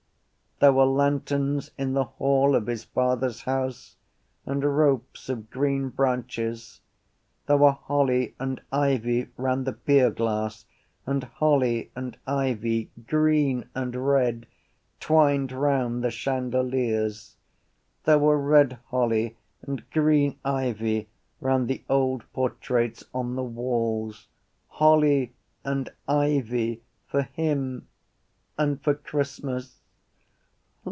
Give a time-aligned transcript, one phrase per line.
[0.59, 3.95] There were lanterns in the hall of his father’s house
[4.45, 6.81] and ropes of green branches.
[7.47, 10.65] There were holly and ivy round the pierglass
[11.07, 14.45] and holly and ivy, green and red,
[14.99, 17.37] twined round the chandeliers.
[18.03, 21.09] There were red holly and green ivy
[21.39, 24.27] round the old portraits on the walls.
[24.67, 25.33] Holly
[25.65, 27.87] and ivy for him
[28.59, 29.79] and for Christmas.